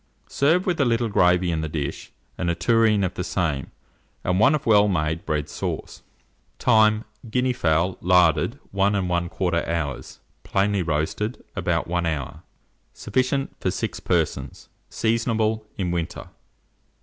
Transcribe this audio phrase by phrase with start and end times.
[0.29, 3.69] Serve with a little gravy in the dish, and a tureen of the same,
[4.23, 6.01] and one of well made bread sauce.
[6.57, 7.05] Time.
[7.29, 10.01] Guinea fowl, larded, 1 1/4 hour;
[10.41, 12.41] plainly roasted, about 1 hour.
[12.93, 14.69] Sufficient for 6 persons.
[14.89, 16.29] Seasonable in winter.